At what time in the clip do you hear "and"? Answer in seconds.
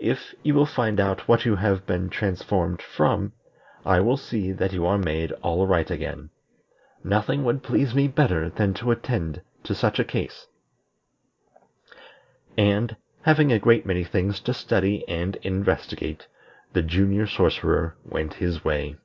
12.58-12.96, 15.08-15.36